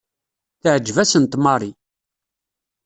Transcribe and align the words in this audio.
Teɛjeb-asent 0.61 1.39
Mary. 1.43 1.71